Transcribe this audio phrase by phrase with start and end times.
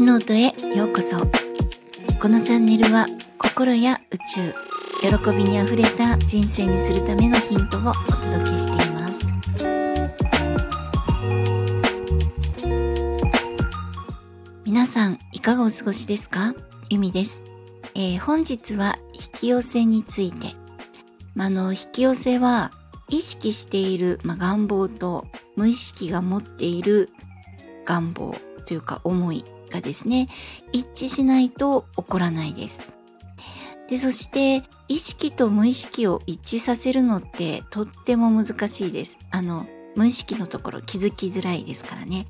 [0.00, 1.18] 星の音へようこそ。
[2.18, 3.06] このチャンネルは
[3.36, 4.54] 心や宇宙
[5.02, 9.26] 喜びにあふれた人生にするためのヒントをお届けしています。
[14.64, 16.54] 皆さんいかがお過ごしですか？
[16.88, 17.44] ゆみです、
[17.94, 20.54] えー、本日は引き寄せについて、
[21.34, 22.72] まあの引き寄せは
[23.10, 25.26] 意識している、まあ、願望と
[25.56, 27.10] 無意識が持っている
[27.84, 29.44] 願望というか思い。
[29.70, 30.28] がですね、
[30.72, 32.82] 一致しないと起こらないです。
[33.88, 39.18] で、そして意識と無意識を一致させるのってとっても難しいです。
[39.30, 42.28] あの、無意識のところ気づきづらいですからね。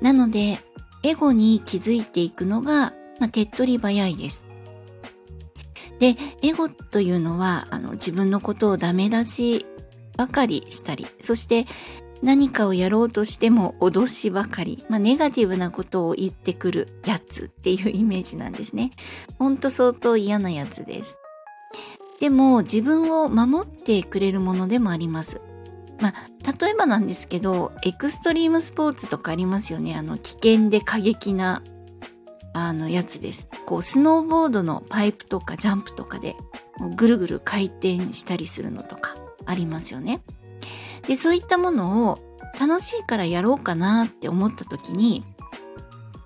[0.00, 0.60] なので、
[1.02, 4.44] エゴに気づいていくのが、まあ、手っ取り早いです。
[5.98, 9.66] で、エゴというのは、あの、自分のことをダメ出し
[10.16, 11.66] ばかりしたり、そして
[12.22, 18.90] 何かをやろうとしても脅しばかり、まあ、ネガティブなことを言ってくるやつっていうイメージなんですね。
[19.38, 21.18] ほんと相当嫌なやつです。
[22.20, 25.40] でも自分を守ってくれるものでもあります。
[25.98, 26.28] まあ、
[26.64, 29.94] 例えばなんですけど、エクストリームスポーツとかありますよね。
[29.94, 31.62] あの、危険で過激な、
[32.54, 33.48] あの、やつです。
[33.66, 36.36] こう、スノーボードのパイプとかジャンプとかで、
[36.96, 40.22] ぐるぐる回転したりするのとかありますよね。
[41.06, 42.18] で、そういったものを
[42.58, 45.24] 楽しいからやろうかなって思った時に、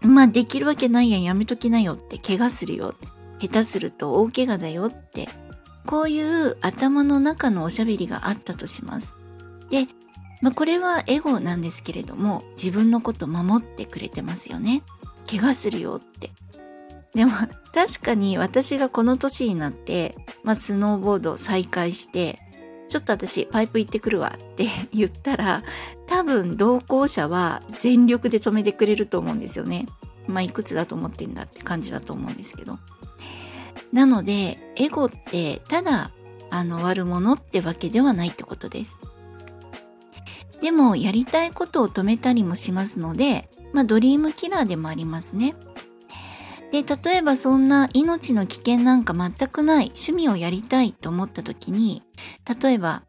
[0.01, 2.95] まあできるわけないやんやめときなよって怪我するよ。
[3.41, 5.29] 下手すると大怪我だよって、
[5.87, 9.17] こういう頭の中のおしゃべりがあったとします。
[9.71, 9.89] で、
[10.41, 14.83] まあ、これはエゴなんですけれども、自分のこと守ってくれてますよね。
[15.29, 16.33] 怪我するよって。
[17.15, 17.33] でも
[17.73, 22.41] 確かに私がこの年になって、まあ、スノーボード再開して
[22.89, 25.63] ちょっと私パイプ行ってくるわって 言ったら
[26.07, 29.87] 多分同行者は全力で止めてくれると思うんですよね。
[30.27, 32.79] まあいくつだと思ってんだって感じだと思うんですけど。
[33.93, 36.11] なのでエゴってただ
[36.51, 38.99] あの悪者ってわけではないってことです。
[40.61, 45.55] でもやりたいことを止めたりもしますので、まあドリームキラーでもありますね。
[46.75, 52.03] で、例えばそんな命の危険なんか全くない趣味をやりたいと思った時に、
[52.61, 53.05] 例えば、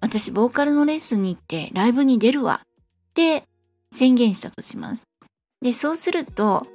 [0.00, 2.66] 私ボーカルのレッスンに行ってライブに出るわっ
[3.14, 3.44] て
[3.92, 5.04] 宣言したとします。
[5.62, 6.66] で、そうすると、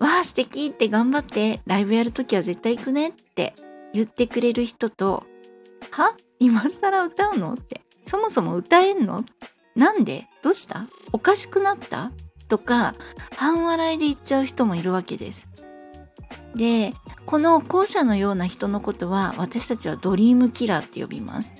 [0.00, 3.54] わあ素敵って頑張ってライブやるときは絶対行くねって
[3.92, 5.26] 言ってくれる人と、
[5.92, 6.16] は？
[6.40, 7.82] 今更歌うのって。
[8.04, 9.24] そもそも歌えんの？
[9.76, 10.26] なんで？
[10.42, 10.88] どうした？
[11.12, 12.10] おかしくなった？
[12.48, 12.96] とか、
[13.36, 15.46] 半笑いで言っちゃう人もいるわけです。
[16.54, 16.94] で
[17.26, 21.54] この後者のような人のことは私たちはドリームキラーって呼びます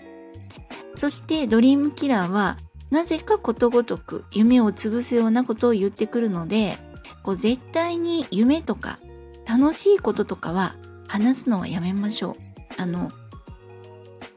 [0.95, 2.57] そしてドリームキラーは
[2.91, 6.79] なぜかことごとく夢を潰すようなことを言ってくるので
[7.23, 8.99] こう絶対に夢とか
[9.47, 10.77] 楽しいこととかは
[11.07, 12.35] 話すのはやめましょう
[12.79, 13.11] あの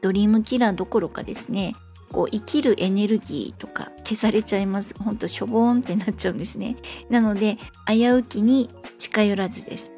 [0.00, 1.74] ドリームキラーどころかですね
[2.12, 4.94] こう生きるエネルギーとか消されちゃいます。
[4.98, 6.76] ほんとしょぼーんってなっちゃうんですね。
[7.08, 7.56] なので
[7.88, 9.90] 危うきに近寄らずです。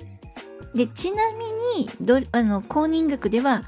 [0.75, 1.45] でちなみ
[1.79, 3.63] にどあの公認学では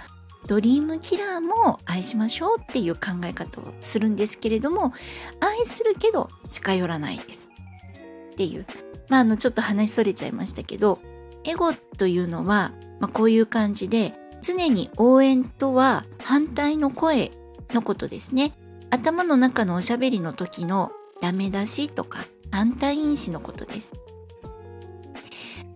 [0.46, 4.92] ドリームキラーも愛しましょうっていう考え方をするんですけれども
[5.40, 7.50] 愛するけど近寄らないです
[8.32, 8.66] っていう。
[9.08, 10.98] まああのちょっと話それちゃいましたけど
[11.44, 17.30] エゴというのは、まあ、こういう感じで常に応援とは反対の声
[17.70, 18.52] のことですね。
[18.90, 23.92] 頭の中のおしゃべりの時のダメ出しとか反対因子のことです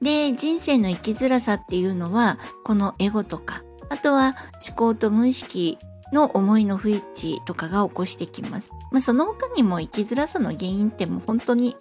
[0.01, 5.79] で、人生の生きづらさっていうのは、このエゴとか、あとは思考と無意識
[6.13, 7.05] の思いの不一
[7.37, 8.71] 致とかが起こしてきます。
[8.91, 11.77] まあ、その他にも生きづらさの原因ってもう本当に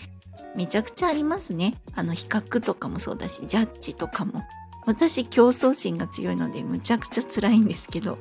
[0.56, 1.76] めちゃくちゃありますね。
[1.96, 4.44] あの比較とかもそうだし、ジャッジとかも。
[4.86, 8.18] 私競争心が強いのでむちゃくちゃ辛いんですけど。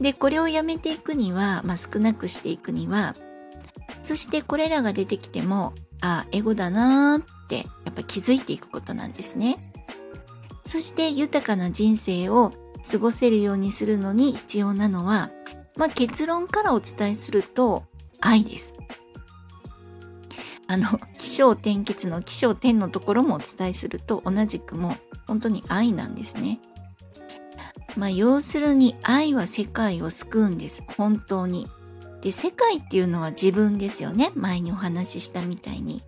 [0.00, 3.14] で、これをやめていくには、まあ、少なくしていくには、
[4.02, 9.72] そしてこれらが出てきても、ああ、エゴだなーってやっぱ気づいていくことなんですね。
[10.64, 12.52] そして豊かな人生を
[12.90, 15.30] 過ごせるようにするのに必要なのは、
[15.76, 17.84] まあ、結論からお伝えすると
[18.20, 18.74] 愛です。
[20.68, 24.96] あの、気象転結の気象転のところもお伝えすると同じくも
[25.26, 26.60] 本当に愛なんですね。
[27.96, 30.84] まあ要するに愛は世界を救うんです。
[30.96, 31.68] 本当に。
[32.20, 34.32] で、世界っていうのは自分ですよね。
[34.34, 36.02] 前にお話ししたみたいに。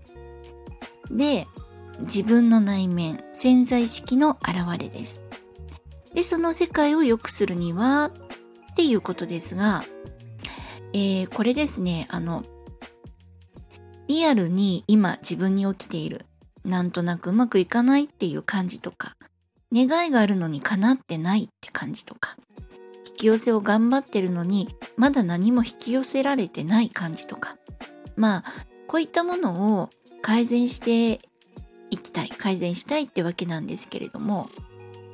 [1.11, 1.47] で、
[2.01, 5.21] 自分の内面、潜在意識の現れです。
[6.15, 8.11] で、その世界を良くするには
[8.73, 9.85] っていうことですが、
[10.93, 12.45] えー、これですね、あの、
[14.07, 16.25] リアルに今自分に起きている
[16.65, 19.17] なんとなくうまくいかないっていう感じとか、
[19.73, 22.37] 願いがあるのに叶ってないって感じとか、
[23.07, 27.57] 引き寄せを頑張ってるのにまだ何も引き寄せられてない感じとか、
[28.17, 29.91] まあ、こういったものを
[30.23, 31.21] 改善して
[31.91, 34.49] いきたい、改善したいってわけなんですけれども、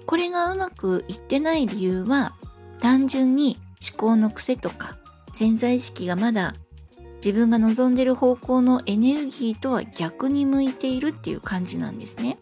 [0.06, 2.34] これがうまくいってない理由は、
[2.80, 4.98] 単純に思考の癖とか
[5.32, 6.54] 潜在意識がまだ
[7.16, 12.38] 自分が望んでる方向のエネルギーとは逆に向いているっていう感じなんですね。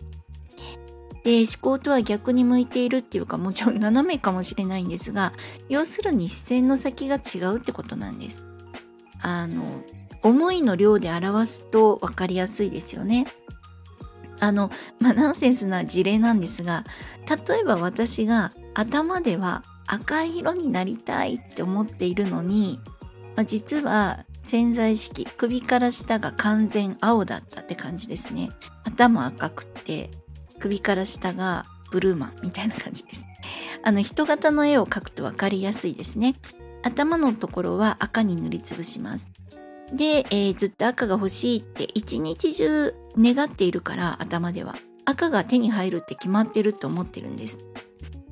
[1.23, 5.33] で思考とは逆に向いているっていうかもちろん 斜めかもしれないんですが
[5.69, 8.43] 要するに視線の先が違うってことなんです。
[9.21, 9.63] あの
[10.23, 13.27] 思いの量で表すと分かりやすいですよね。
[14.41, 16.85] あのまあナンセンスな事例なんですが
[17.49, 22.81] 例えば私が頭では赤い色になりたいって思っているのに、
[23.37, 28.51] まあ、実は潜在意識首から下が完全青だったって感じですね。
[28.85, 30.11] 頭赤くって
[30.59, 33.25] 首から下がブルーマンみたいな感じです。
[33.85, 36.35] あの人型の絵を描くと分かりやすいですね。
[36.83, 39.31] 頭のところは赤に塗りつぶします。
[39.93, 44.75] で、えー、ずっと赤が欲しいって一日中願っているから頭では
[45.05, 47.59] 赤が手に入るって決まってるって思ってるんです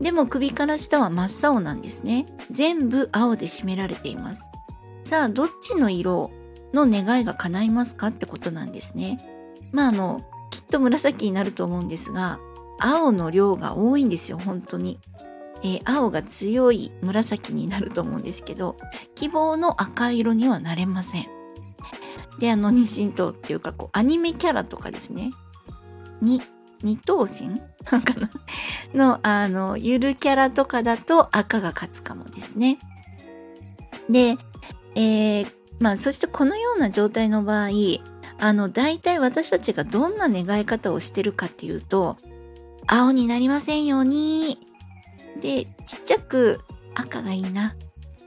[0.00, 4.44] でも首から下は真っ青なんですね全部青で占められています
[5.04, 6.30] さあどっちの色
[6.72, 9.18] の願いが叶いますかってことなんですね。
[9.72, 10.20] まああの
[10.50, 12.38] きっと紫になると思うんですが
[12.78, 14.98] 青の量が多いんですよ本当に。
[15.62, 18.78] えー、青が強い紫になると思うんですけど
[19.14, 21.26] 希望の赤色にはなれません。
[22.38, 25.30] であの二神党っていうかこうアニメキャラとかですね
[26.22, 26.42] に
[26.82, 27.60] 二等身？
[27.84, 28.30] かな？
[28.94, 32.78] のあのゆるキャラとかだと赤が勝つかもですね。
[34.08, 34.38] で
[34.94, 37.68] えー、まあそしてこのような状態の場合
[38.38, 42.16] あの大体私たちがどんな願い方をしてるかっていうと
[42.86, 44.58] 青になりませんように
[45.40, 46.60] でちっちゃく
[46.94, 47.76] 赤がいいな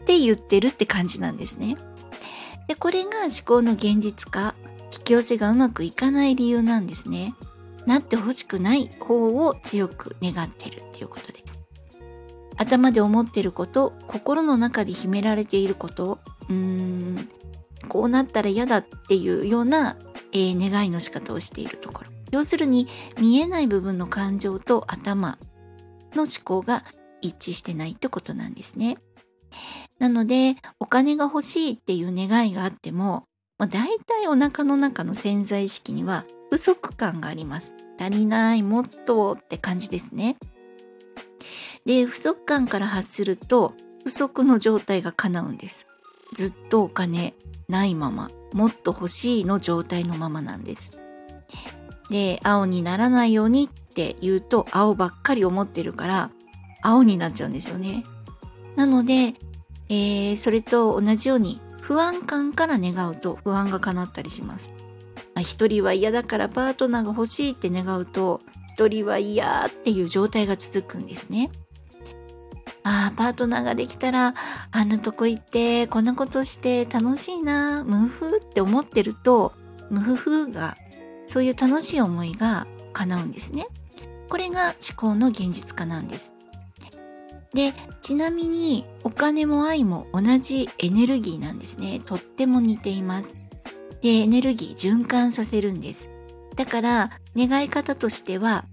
[0.02, 1.78] って言ってるって感じなんですね。
[2.68, 4.56] でこれが思考の現実化
[4.94, 7.36] 引き寄せがうまくいかない理由なんですね。
[7.86, 11.60] なってほしくない方を強く願ってるっていうことです。
[12.58, 16.20] 頭で思ってること心の中で秘められていること
[16.50, 17.30] うーん
[17.88, 19.98] こうなったら嫌だっていうような、
[20.32, 22.88] えー、願いの仕方をしているところ要するに
[23.20, 25.38] 見えない部分の感情と頭
[26.14, 26.84] の思考が
[27.22, 28.98] 一致してないってことなんですね。
[30.00, 33.24] なのでお金が欲しいっていう願いがあっても、
[33.58, 37.74] まあ、大体お腹の中の潜在意識には不足感があります。
[38.00, 40.38] 足りないもっとって感じですね。
[41.86, 43.74] で不足感から発すると
[44.04, 45.86] 不足の状態が叶うんです
[46.34, 47.34] ずっとお金
[47.68, 50.92] ないままもっと欲しいの状態のままなんです
[52.10, 56.32] で青にならないようにって言うと青ばっかり思ってるから
[56.82, 58.04] 青になっちゃうんですよね
[58.76, 59.36] なので、
[59.90, 64.72] えー、それと同じように不安感から願うと不安が叶ったりします。
[65.36, 68.42] まあ、一人は嫌だからパートナーが欲しいって願うと
[68.74, 71.52] 一人は嫌っていう状態が続くんですね。
[72.84, 74.34] ああ、パートナーができたら、
[74.72, 79.54] あんなとこ行って、こんなことして楽しいな、ムフって思ってると、
[79.90, 80.76] ムフフが、
[81.26, 83.68] そういう楽しい思いが叶うんですね。
[84.28, 86.34] これが思考の現実化なんです。
[87.54, 92.02] で、ちなみにお金も愛も同じエネルギーなんですね。
[92.04, 93.36] とっても似ています。
[94.02, 96.10] で、エネルギー循環させるんです。
[96.56, 98.66] だから、願い方としては、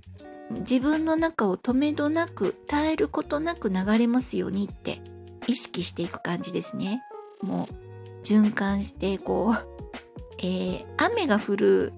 [0.51, 5.01] 自分の中を止めどなく絶えることなく流れますようにって
[5.47, 7.03] 意識していく感じですね。
[7.41, 9.67] もう循環してこう、
[10.39, 11.93] えー、雨が降る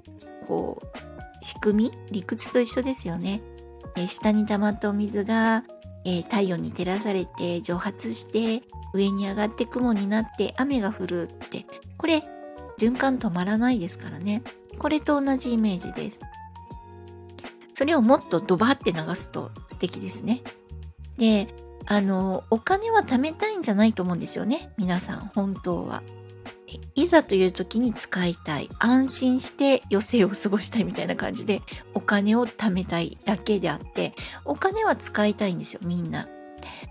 [0.47, 3.41] こう仕組み理屈と一緒ですよね。
[3.97, 5.65] えー、下に溜まったお水が、
[6.05, 11.67] えー、太陽に照らされて蒸発して上に上がって雲になって雨が降るって
[11.97, 12.23] これ
[12.79, 14.43] 循環止まらないですからね。
[14.79, 16.21] これと同じイメージです。
[17.75, 20.43] それをもっとドバって流すと素敵ですね。
[21.19, 21.49] で、
[21.87, 24.73] あの、お金は貯めたいんじゃないと思うんですよね。
[24.79, 26.03] 皆さん、本当は。
[26.95, 28.69] いざという時に使いたい。
[28.79, 31.63] 安心して余生を過ごしたいみたいな感じで、
[31.95, 34.15] お金を貯めたいだけであって、
[34.45, 36.29] お金は使いたいんですよ、みんな。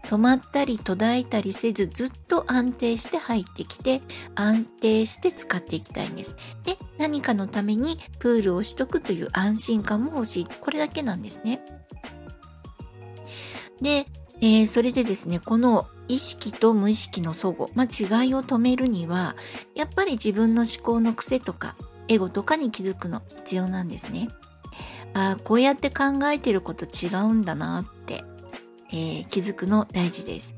[0.06, 4.02] 止まったり途絶えたりせずずっと安定して入ってきて
[4.36, 6.36] 安定して使っていきたいんです。
[6.64, 11.62] で何かのためにプールをしとくという安心感も欲しいこれだけなんですね。
[13.82, 14.06] で、
[14.42, 19.36] えー、それでですねこの意識と無意識の相互、まあ、違いを止めるには
[19.76, 21.76] やっぱり自分の思考の癖とか
[22.08, 24.28] エゴとかに気づくの必要なんですね。
[25.14, 28.24] ああこうやって考えてること違うんだなって、
[28.90, 30.54] えー、気づくの大事です。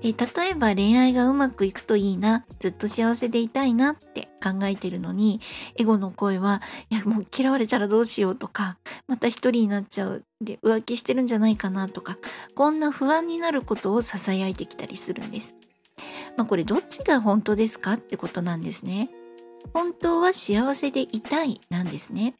[0.00, 5.40] で例えば恋愛がうまくいくといいなずっと幸せでいたいなって考えてるのに
[5.76, 12.18] エゴの声はいやもう嫌われたらどうしようとかまた一人になっちゃうで浮気してるんじゃないかなとか
[12.54, 15.54] こんな不安になることをささやいてきたりするんです。
[16.36, 19.10] まあ、これどっちが本当ですかってことなんですね。
[19.72, 22.34] 本当は幸せでいたいなんですね。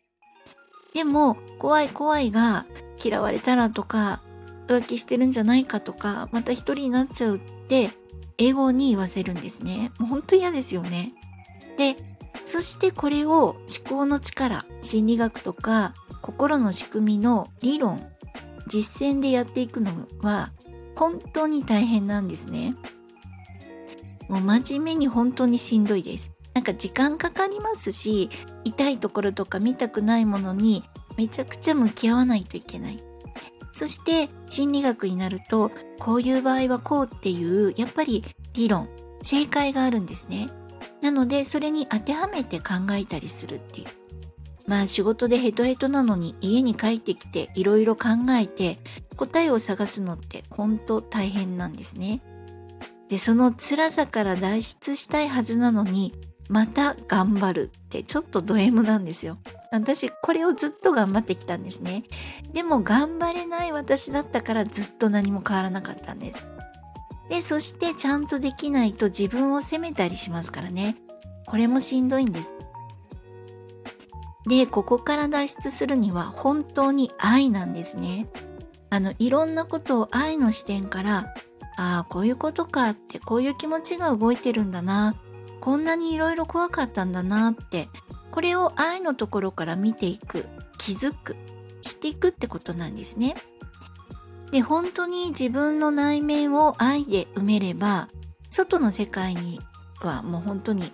[0.95, 2.67] でも怖い怖いが
[3.03, 4.21] 嫌われたらとか
[4.67, 7.91] 浮気してるんじゃないかとかまた一人になっちゃうって
[8.39, 9.93] エゴに言わせるんですね。
[9.99, 11.13] もう本当嫌ですよね。
[11.83, 11.97] で
[12.45, 18.07] そしてこれを思考の力心理学とか心の仕組みの理論
[18.69, 20.53] 実践でやっていくのは
[20.95, 22.77] 本当に大変なんですね。
[24.29, 26.31] もう真面目に本当にしんどいです。
[26.55, 28.31] なんか時間かかりますし
[28.63, 30.85] 痛いところとか見たくないものに
[31.17, 33.03] めちゃくちゃ向き合わないといけない。
[33.73, 38.25] そして心理学になるとこういう場合はこうっていうやっぱり
[38.55, 38.89] 理論
[39.23, 40.49] 正解があるんですね。
[41.03, 43.89] なのでそれに当てはめて考えたりするっていう。
[44.67, 48.79] まあ仕事でヘトヘトなのに家に帰ってきていろいろ考えて
[49.17, 52.23] 答えを探すのって本当大変なんですね。
[53.09, 56.15] でその辛さから脱出したいはずなのに
[56.49, 59.39] また頑張るってちょっとド M なんですよ。
[59.73, 62.05] 私これをずっと頑張ってきたんですね。
[62.53, 66.52] でも頑張れない私だったからずっと何も変わらなかったんです。
[67.29, 70.97] で、そしてちゃんとできないと自分を責めたりしますからね。
[71.47, 72.55] これもしんどいんです。
[74.47, 78.29] で、ここから脱出するには本当に愛なんですね。
[78.91, 81.35] あの、いろんなことを愛の視点から、
[81.77, 85.15] ああ、こういうことかって、こういう気持ちが動いてるんだな。
[85.63, 87.89] こんなにいろいろ怖かったんだなって
[88.33, 91.37] これを愛のところから見ていく気づく
[91.83, 93.37] していくってことなんですね。
[94.53, 98.09] で本当に自分の内面を愛で埋めれば
[98.51, 99.61] 外の世界に
[100.03, 100.93] はもう本当に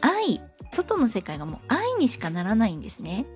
[0.00, 0.40] 愛
[0.72, 3.26] 外の世界がもう愛にしかならないんですね。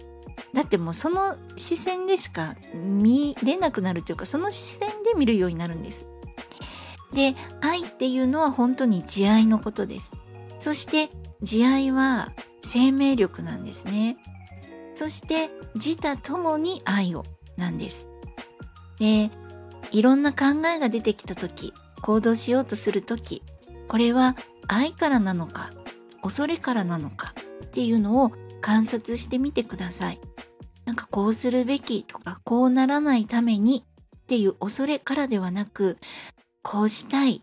[0.52, 6.06] だってもうその視線でしか見れなくなるというかその視線で見るようになるんです。
[7.12, 10.12] で愛っていうのは本当に慈愛のことです。
[10.58, 11.10] そして
[11.42, 12.32] 慈愛は
[12.62, 14.16] 生命力なんですね。
[14.94, 17.24] そして自他ともに愛を
[17.56, 18.08] なんです。
[18.98, 19.30] で、
[19.92, 23.42] いろんな考えが出てきた時、行動しようとする時、
[23.88, 24.36] これは
[24.68, 25.70] 愛からなのか、
[26.22, 30.20] 恐れからなのかっていうのを観察してみてください。
[30.84, 33.84] なんかこうするべきとか、こうならないために
[34.16, 35.98] っていう恐れからではなく、
[36.62, 37.42] こうしたい、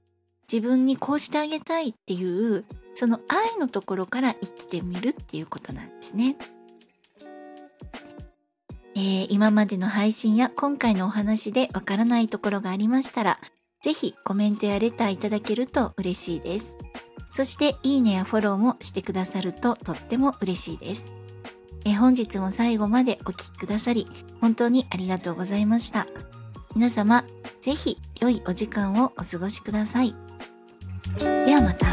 [0.52, 6.36] 自分にこうしてあげたいっていうその愛のところから生きてみるっていうことなんですね。
[8.96, 13.40] えー、今までの配信や今回のお話でわからないところがありましたら、
[13.82, 16.76] ぜひコメントやレターいただけると嬉しいです。
[17.34, 21.08] そして、いいねやフォローもしてくださるととっても嬉しいです。
[21.86, 24.08] え本日も最後までお聴きくださり、
[24.40, 26.06] 本当にありがとうございました。
[26.76, 27.26] 皆様、
[27.62, 30.16] ぜひ良いお時間をお過ごしください。
[31.18, 31.88] ではまた。